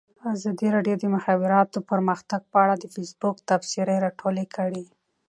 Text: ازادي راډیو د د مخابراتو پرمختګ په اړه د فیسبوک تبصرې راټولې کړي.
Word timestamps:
ازادي 0.33 0.67
راډیو 0.75 0.95
د 0.99 1.01
د 1.03 1.05
مخابراتو 1.15 1.85
پرمختګ 1.91 2.41
په 2.51 2.57
اړه 2.63 2.75
د 2.77 2.85
فیسبوک 2.93 3.35
تبصرې 3.49 3.95
راټولې 4.05 4.45
کړي. 4.55 4.83